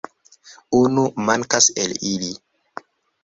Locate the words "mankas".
1.27-1.67